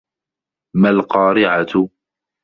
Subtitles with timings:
[0.75, 1.87] مَا القارِعَةُ